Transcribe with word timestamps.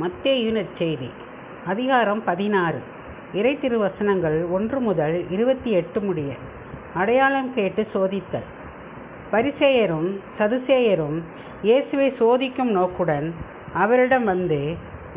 மத்தேயு 0.00 0.48
நற்செய்தி 0.56 1.08
அதிகாரம் 1.66 2.20
பதினாறு. 2.24 2.80
இறை 3.38 3.52
திருவசனங்கள் 3.62 4.36
ஒன்று 4.56 4.78
முதல் 4.80 5.16
இருபத்தி 5.30 5.70
எட்டு 5.70 5.98
முடிய. 6.00 6.30
அடையாளம் 6.94 7.48
கேட்டு 7.54 7.82
சோதித்தல். 7.92 8.48
பரிசேயரும் 9.32 10.10
சதுசேயரும் 10.38 11.16
இயேசுவை 11.62 12.08
சோதிக்கும் 12.18 12.72
நோக்குடன் 12.78 13.28
அவரிடம் 13.74 14.24
வந்து 14.24 14.60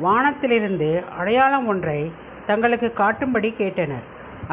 வானத்திலிருந்து 0.05 0.89
அடையாளம் 1.17 1.67
ஒன்றை 1.67 1.99
தங்களுக்கு 2.45 2.91
காட்டும்படி 3.01 3.51
கேட்டனர். 3.61 4.07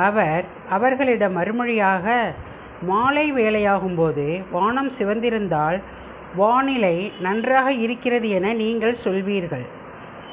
அவர் 0.09 0.45
அவர்களிடம் 0.71 1.37
மறுமொழியாக 1.39 2.19
மாலை 2.91 3.27
வேலையாகும்போது 3.33 4.29
வானம் 4.51 4.93
சிவந்திருந்தால் 4.99 5.81
வானிலை 6.37 6.97
நன்றாக 7.21 7.69
இருக்கிறது 7.87 8.29
என 8.31 8.53
நீங்கள் 8.65 9.03
சொல்வீர்கள். 9.05 9.67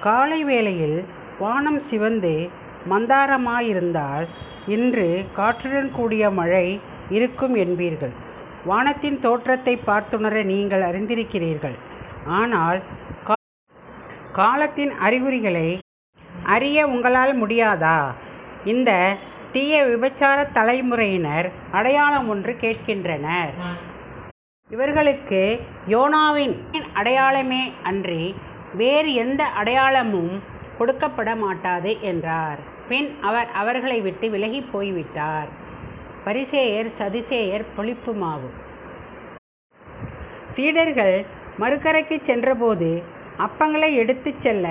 காலை 0.03 0.43
வேளையில் 0.43 1.05
வானம் 1.39 1.79
சிவந்து 1.79 2.49
மந்தாரமாயிருந்தால் 2.89 4.27
இன்று 4.67 5.25
காற்றுடன் 5.35 5.91
கூடிய 5.91 6.29
மழை 6.29 6.81
இருக்கும் 7.09 7.55
என்பீர்கள். 7.55 8.11
வானத்தின் 8.65 9.19
தோற்றத்தை 9.19 9.77
பார்த்துணர 9.77 10.43
நீங்கள் 10.43 10.81
அறிந்திருக்கிறீர்கள். 10.81 11.75
ஆனால் 12.25 12.81
கா- 13.27 13.79
காலத்தின் 14.31 14.91
அறிகுறிகளை 14.91 15.79
அறிய 16.43 16.87
உங்களால் 16.87 17.47
முடியாதா? 17.47 18.11
இந்த 18.65 19.17
தீய 19.51 19.83
விபச்சார 19.83 20.51
தலைமுறையினர் 20.51 21.51
அடையாளம் 21.71 22.29
ஒன்று 22.29 22.57
கேட்கின்றனர். 22.61 23.53
இவர்களுக்கு 24.69 25.59
யோனாவின் 25.89 26.55
அடையாளமே 26.93 27.73
அன்றி 27.83 28.35
வேறு 28.81 29.13
எந்த 29.23 29.43
அடையாளமும் 29.59 30.33
கொடுக்கப்பட 30.79 31.31
மாட்டாது 31.43 31.91
என்றார். 32.11 32.59
பின் 32.89 33.09
அவர் 33.21 33.49
அவர்களை 33.61 34.01
விட்டு 34.01 34.29
விலகி 34.29 34.61
போய்விட்டார். 34.73 35.49
பரிசேயர் 36.25 36.89
சதிசேயர் 36.99 37.65
புளிப்பு 37.75 38.13
மாவு. 38.13 38.49
சீடர்கள் 40.55 41.15
மறுக்கரைக்கு 41.61 42.17
சென்றபோது 42.21 42.89
அப்பங்களை 43.45 43.89
எடுத்துச் 44.01 44.41
செல்ல 44.45 44.67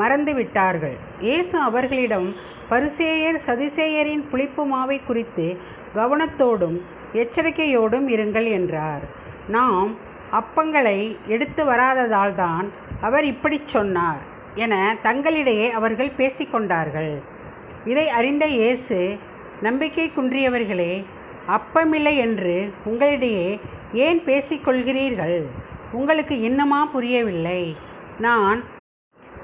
மறந்து 0.00 0.34
விட்டார்கள். 0.34 0.96
இயேசு 1.20 1.56
அவர்களிடம் 1.58 2.28
பரிசேயர் 2.70 3.38
சதிசேயரின் 3.46 4.24
புளிப்பு 4.30 4.64
மாவை 4.72 4.98
குறித்து 5.06 5.46
கவனத்தோடும் 5.94 6.78
எச்சரிக்கையோடும் 7.22 8.06
இருங்கள் 8.16 8.48
என்றார். 8.58 9.04
நாம் 9.48 9.90
அப்பங்களை 10.32 11.16
எடுத்து 11.26 11.64
வராததால்தான் 11.64 12.66
அவர் 13.00 13.24
இப்படிச் 13.24 13.66
சொன்னார் 13.66 14.22
என 14.54 14.96
தங்களிடையே 15.02 15.70
அவர்கள் 15.70 16.16
பேசிக்கொண்டார்கள். 16.16 17.12
இதை 17.84 18.08
அறிந்த 18.08 18.46
இயேசு 18.46 19.16
நம்பிக்கை 19.62 20.10
குன்றியவர்களே 20.16 21.04
அப்பமில்லை 21.48 22.16
என்று 22.16 22.72
உங்களிடையே 22.84 23.60
ஏன் 23.92 24.20
பேசிக்கொள்கிறீர்கள்? 24.26 25.38
உங்களுக்கு 25.92 26.40
இன்னுமா 26.40 26.84
புரியவில்லை. 26.84 27.76
நான் 28.18 28.64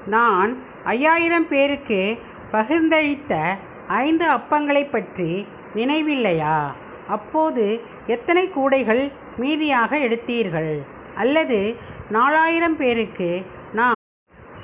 நான் 0.05 0.57
ஐயாயிரம் 0.83 1.47
பேருக்கு 1.47 2.19
பகிர்ந்தளித்த 2.51 3.33
ஐந்து 3.87 4.25
அப்பங்களை 4.33 4.89
பற்றி 4.89 5.47
நினைவில்லையா? 5.75 6.57
அப்போது 7.07 7.65
எத்தனை 8.07 8.49
கூடைகள் 8.49 9.11
மீதியாக 9.41 9.91
எடுத்தீர்கள். 10.07 10.73
அல்லது 11.23 11.59
நாலாயிரம் 12.17 12.77
பேருக்கு 12.81 13.29
நான் 13.79 13.97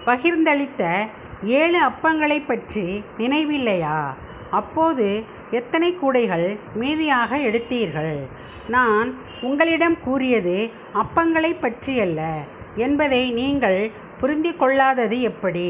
பகிர்ந்தளித்த 0.07 0.83
ஏழு 1.59 1.79
அப்பங்களை 1.89 2.39
பற்றி 2.45 2.87
நினைவில்லையா? 3.21 3.97
அப்போது 4.59 5.07
எத்தனை 5.59 5.89
கூடைகள் 6.01 6.47
மீதியாக 6.81 7.37
எடுத்தீர்கள்? 7.47 8.15
நான் 8.75 9.09
உங்களிடம் 9.47 9.97
கூறியது 10.05 10.57
அப்பங்களை 11.01 11.51
பற்றியல்ல 11.63 12.21
என்பதை 12.85 13.23
நீங்கள் 13.39 13.79
புரிந்து 14.19 14.51
கொள்ளாதது 14.61 15.17
எப்படி? 15.31 15.69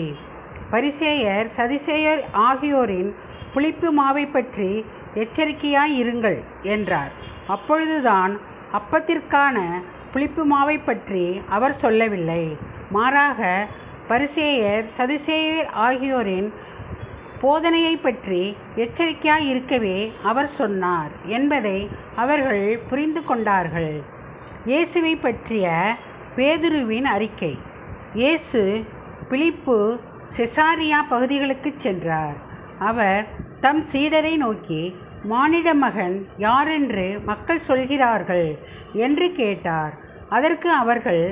பரிசேயர் 0.73 1.47
சதிசேயர் 1.57 2.21
ஆகியோரின் 2.47 3.09
புளிப்பு 3.53 3.89
மாவை 3.99 4.25
பற்றி 4.31 4.69
எச்சரிக்கையாய் 5.23 5.93
இருங்கள் 6.01 6.39
என்றார். 6.75 7.11
அப்பொழுதுதான் 7.55 8.33
அப்பத்திற்கான 8.77 9.57
புளிப்பு 10.13 10.43
மாவை 10.51 10.77
பற்றி 10.85 11.25
அவர் 11.55 11.75
சொல்லவில்லை. 11.83 12.43
மாறாக 12.95 13.49
பரிசேயர் 14.09 14.85
சதிசேயர் 14.97 15.69
ஆகியோரின் 15.85 16.49
போதனையை 17.41 17.95
பற்றி 18.05 18.41
எச்சரிக்கையாய் 18.83 19.47
இருக்கவே 19.51 19.97
அவர் 20.29 20.49
சொன்னார் 20.59 21.11
என்பதை 21.37 21.77
அவர்கள் 22.23 22.65
புரிந்து 22.89 23.21
கொண்டார்கள். 23.29 23.93
இயேசுவை 24.71 25.13
பற்றிய 25.25 25.73
பேதுருவின் 26.37 27.07
அறிக்கை. 27.15 27.53
இயேசு 28.19 28.61
பிலிப்பு 29.29 29.77
செசாரியா 30.35 30.99
பகுதிகளுக்கு 31.13 31.69
சென்றார். 31.85 32.37
அவர் 32.89 33.21
தம் 33.65 33.83
சீடரை 33.91 34.33
நோக்கி 34.45 34.81
மானிட 35.31 35.69
மகன் 35.83 36.15
யாரென்று 36.45 37.05
மக்கள் 37.29 37.65
சொல்கிறார்கள்? 37.67 38.49
என்று 39.05 39.27
கேட்டார். 39.39 39.93
அதற்கு 40.29 40.69
அவர்கள் 40.81 41.23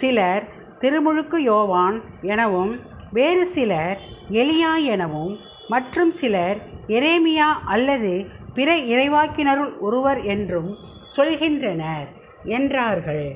சிலர் 0.00 0.44
திருமுழுக்கு 0.82 1.38
யோவான் 1.42 1.96
எனவும் 2.32 2.72
வேறு 3.12 3.44
சிலர் 3.54 3.98
எலியா 4.42 4.72
எனவும் 4.94 5.34
மற்றும் 5.74 6.12
சிலர் 6.20 6.58
எரேமியா 6.98 7.48
அல்லது 7.74 8.12
பிற 8.56 8.70
இறைவாக்கினருள் 8.92 9.72
ஒருவர் 9.86 10.20
என்றும் 10.34 10.70
சொல்கின்றனர் 11.16 12.08
என்றார்கள். 12.56 13.26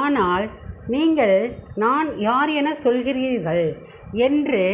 ஆனால் 0.00 0.44
நீங்கள் 0.94 1.38
நான் 1.84 2.08
யார் 2.28 2.50
என 2.60 2.68
சொல்கிறீர்கள்? 2.84 3.66
என்று 4.28 4.64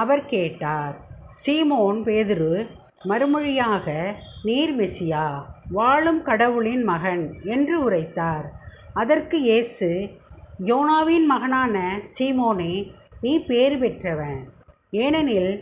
அவர் 0.00 0.24
கேட்டார். 0.34 0.94
சீமோன் 1.40 2.00
பேதுரு 2.06 2.52
மறுமொழியாக 3.10 3.86
நீர் 4.48 4.72
மெசியா 4.80 5.24
வாழும் 5.76 6.20
கடவுளின் 6.22 6.84
மகன் 6.84 7.24
என்று 7.54 7.74
உரைத்தார். 7.86 8.46
அதற்கு 8.92 9.36
இயேசு 9.40 9.88
யோனாவின் 10.70 11.26
மகனான 11.32 11.76
சீமோனே 12.12 12.74
நீ 13.20 13.32
பேறு 13.48 13.76
பெற்றவன். 13.78 14.40
ஏனெனில் 15.04 15.52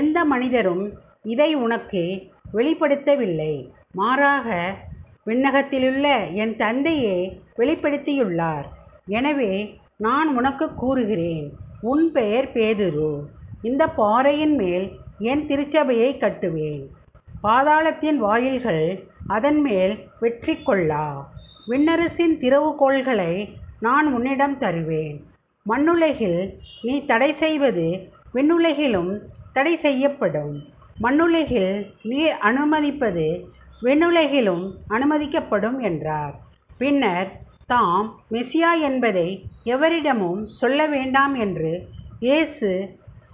எந்த 0.00 0.18
மனிதரும் 0.32 0.84
இதை 1.32 1.50
உனக்கு 1.64 2.02
வெளிப்படுத்தவில்லை. 2.54 3.54
மாறாக 4.00 4.48
விண்ணகத்திலுள்ள 5.28 6.06
என் 6.42 6.56
தந்தையே 6.56 7.16
வெளிப்படுத்தியுள்ளார். 7.60 8.66
எனவே 9.18 9.52
நான் 10.06 10.28
உனக்கு 10.38 10.66
கூறுகிறேன் 10.74 11.46
உன் 11.92 12.04
பெயர் 12.12 12.48
பேதுரு. 12.56 13.12
இந்த 13.62 13.82
பாறையின் 14.00 14.54
மேல் 14.60 14.86
என் 15.30 15.46
திருச்சபையை 15.46 16.10
கட்டுவேன். 16.24 16.84
பாதாளத்தின் 17.44 18.18
வாயில்கள் 18.24 18.86
அதன் 19.36 19.58
மேல் 19.66 19.94
வெற்றி 20.22 20.54
கொள்ளா 20.66 21.06
விண்ணரசின் 21.70 22.34
திறவுகோள்களை 22.42 23.32
நான் 23.86 24.06
உன்னிடம் 24.16 24.56
தருவேன். 24.62 25.16
மண்ணுலகில் 25.66 26.40
நீ 26.86 26.94
தடை 27.10 27.30
செய்வது 27.42 27.86
விண்ணுலகிலும் 28.36 29.12
தடை 29.56 29.74
செய்யப்படும். 29.84 30.54
மண்ணுலகில் 31.04 31.74
நீ 32.10 32.20
அனுமதிப்பது 32.48 33.26
விண்ணுலகிலும் 33.82 34.64
அனுமதிக்கப்படும் 34.96 35.78
என்றார். 35.90 36.34
பின்னர் 36.78 37.28
தாம் 37.66 38.08
மெசியா 38.34 38.72
என்பதை 38.88 39.28
எவரிடமும் 39.74 40.42
சொல்ல 40.60 40.86
வேண்டாம் 40.86 41.34
என்று 41.44 41.72
இயேசு 42.26 42.70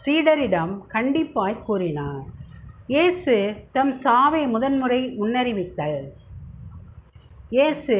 சீடரிடம் 0.01 0.75
கண்டிப்பாய் 0.95 1.63
கூறினார். 1.69 2.27
இயேசு 2.93 3.35
தம் 3.73 3.93
சாவை 3.93 4.41
முதன்முறை 4.47 4.99
முன்னறிவித்தல். 5.19 5.99
இயேசு 7.51 7.97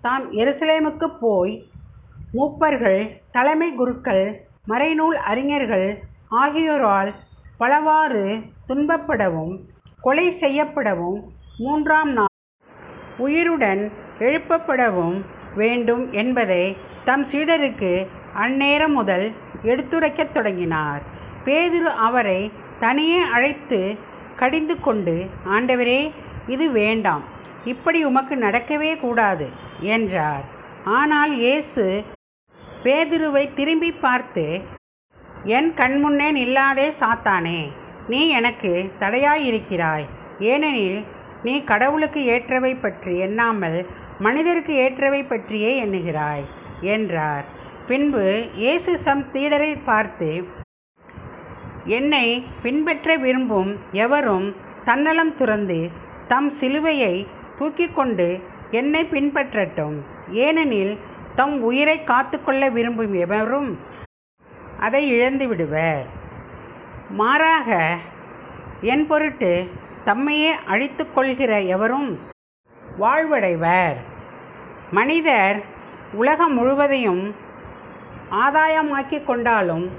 தாம் 0.00 0.24
எருசலேமுக்கு 0.32 1.08
போய் 1.20 1.52
மூப்பர்கள் 2.32 3.02
தலைமை 3.30 3.68
குருக்கள் 3.74 4.24
மறைநூல் 4.68 5.18
அறிஞர்கள் 5.30 5.86
ஆகியோரால் 6.42 7.12
பலவாறு 7.58 8.24
துன்பப்படவும் 8.68 9.54
கொலை 10.00 10.26
செய்யப்படவும் 10.42 11.20
மூன்றாம் 11.58 12.12
நாள் 12.12 12.34
உயிருடன் 13.18 13.82
எழுப்பப்படவும் 14.18 15.16
வேண்டும் 15.54 16.12
என்பதை 16.12 16.76
தம் 17.04 17.24
சீடருக்கு 17.24 17.92
அந்நேரம் 18.34 18.92
முதல் 18.92 19.26
எடுத்துரைக்கத் 19.62 20.32
தொடங்கினார். 20.32 21.02
பேதுரு 21.44 21.92
அவரை 22.08 22.40
தனியே 22.80 23.20
அழைத்து 23.36 23.80
கடிந்து 24.40 24.74
கொண்டு 24.86 25.14
ஆண்டவரே 25.54 26.00
இது 26.54 26.66
வேண்டாம். 26.80 27.24
இப்படி 27.72 27.98
உமக்கு 28.08 28.34
நடக்கவே 28.44 28.92
கூடாது 29.04 29.46
என்றார். 29.96 30.44
ஆனால் 30.98 31.32
இயேசு 31.44 31.84
பேதுருவை 32.84 33.44
திரும்பி 33.58 33.90
பார்த்து 34.04 34.46
என் 35.56 35.70
கண்முன்னே 35.80 36.28
நில்லாதே 36.38 36.88
சாத்தானே 37.00 37.60
நீ 38.12 38.20
எனக்கு 38.38 38.72
தடையாயிருக்கிறாய். 39.02 40.06
ஏனெனில் 40.52 41.00
நீ 41.46 41.54
கடவுளுக்கு 41.70 42.20
ஏற்றவை 42.34 42.72
பற்றி 42.82 43.14
எண்ணாமல் 43.26 43.78
மனிதருக்கு 44.26 44.74
ஏற்றவை 44.84 45.22
பற்றியே 45.30 45.70
எண்ணுகிறாய் 45.84 46.44
என்றார். 46.94 47.46
பின்பு 47.88 48.24
இயேசு 48.62 48.92
சம் 49.04 49.24
தீடரை 49.34 49.72
பார்த்து 49.90 50.28
என்னை 51.84 52.44
பின்பற்ற 52.62 53.16
விரும்பும் 53.16 53.78
எவரும் 53.92 54.56
தன்னலம் 54.84 55.34
துறந்து 55.34 55.90
தம் 56.28 56.52
சிலுவையை 56.60 57.26
தூக்கி 57.58 57.88
கொண்டு 57.88 58.40
என்னை 58.70 59.04
பின்பற்றட்டும். 59.04 59.94
ஏனெனில் 60.30 60.98
தம் 61.34 61.62
உயிரை 61.62 62.04
காத்துக்கொள்ள 62.04 62.68
விரும்பும் 62.68 63.14
எவரும் 63.14 63.78
அதை 64.80 65.08
இழந்து 65.08 65.48
விடுவர். 65.48 66.06
மாறாக 67.10 67.98
என் 68.80 69.06
பொருட்டு 69.06 69.70
தம்மையே 70.04 70.50
அழித்து 70.66 71.12
கொள்கிற 71.12 71.60
எவரும் 71.60 72.18
வாழ்வடைவர். 73.00 73.96
மனிதர் 74.90 75.64
உலகம் 76.12 76.54
முழுவதையும் 76.54 77.34
ஆதாயமாக்கி 78.30 79.24
கொண்டாலும் 79.24 79.90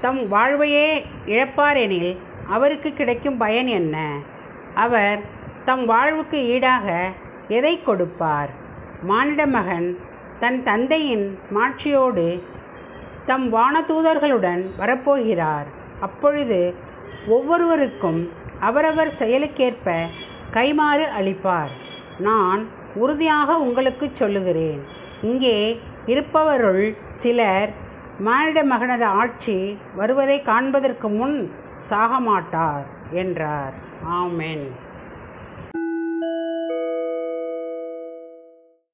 தம் 0.00 0.28
வாழ்வையே 0.28 1.04
இழப்பாரெனில் 1.26 2.16
அவருக்கு 2.48 2.92
கிடைக்கும் 2.92 3.36
பயன் 3.36 3.66
என்ன? 3.66 3.96
அவர் 4.74 5.20
தம் 5.64 5.84
வாழ்வுக்கு 5.84 6.38
ஈடாக 6.48 7.08
எதை 7.48 7.82
கொடுப்பார்? 7.82 8.50
மானிட 9.02 9.46
மகன் 9.46 9.98
தன் 10.38 10.62
தந்தையின் 10.62 11.38
மாட்சியோடு 11.54 12.42
தம் 13.26 13.54
வானதூதர்களுடன் 13.54 14.62
வரப்போகிறார். 14.78 15.68
அப்பொழுது 16.00 16.74
ஒவ்வொருவருக்கும் 17.26 18.32
அவரவர் 18.60 19.12
செயலுக்கேற்ப 19.18 19.96
கைமாறு 20.52 21.04
அளிப்பார். 21.20 21.72
நான் 22.18 22.68
உறுதியாக 22.94 23.58
உங்களுக்கு 23.58 24.08
சொல்லுகிறேன். 24.12 24.82
இங்கே 25.22 25.80
இருப்பவருள் 26.06 26.96
சிலர் 27.04 27.70
மானிட 28.18 28.64
மகனது 28.64 29.04
ஆட்சி 29.04 29.78
வருவதை 29.94 30.42
காண்பதற்கு 30.42 31.08
முன் 31.08 31.52
சாகமாட்டார் 31.90 32.84
என்றார். 33.10 33.72
ஆமென். 34.04 34.84